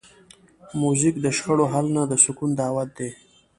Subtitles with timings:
[0.79, 3.09] موزیک د شخړو حل نه، د سکون دعوت دی.